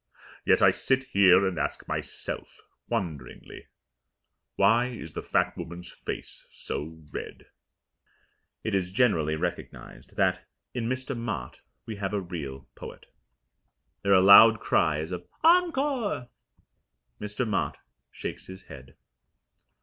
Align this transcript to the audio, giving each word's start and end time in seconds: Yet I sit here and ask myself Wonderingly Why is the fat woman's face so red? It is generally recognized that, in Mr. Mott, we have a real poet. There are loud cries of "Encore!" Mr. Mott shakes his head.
Yet 0.43 0.63
I 0.63 0.71
sit 0.71 1.03
here 1.13 1.45
and 1.45 1.59
ask 1.59 1.87
myself 1.87 2.61
Wonderingly 2.89 3.67
Why 4.55 4.87
is 4.87 5.13
the 5.13 5.21
fat 5.21 5.55
woman's 5.55 5.91
face 5.91 6.47
so 6.49 6.99
red? 7.13 7.45
It 8.63 8.73
is 8.73 8.89
generally 8.91 9.35
recognized 9.35 10.15
that, 10.15 10.49
in 10.73 10.89
Mr. 10.89 11.15
Mott, 11.15 11.59
we 11.85 11.97
have 11.97 12.15
a 12.15 12.19
real 12.19 12.67
poet. 12.73 13.05
There 14.01 14.15
are 14.15 14.21
loud 14.23 14.59
cries 14.59 15.11
of 15.11 15.27
"Encore!" 15.43 16.29
Mr. 17.21 17.47
Mott 17.47 17.77
shakes 18.09 18.47
his 18.47 18.63
head. 18.63 18.95